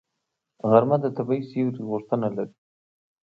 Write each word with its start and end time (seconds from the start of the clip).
غرمه 0.69 0.97
د 1.01 1.05
طبیعي 1.17 1.41
سیوري 1.49 1.81
غوښتنه 1.89 2.27
لري 2.35 2.53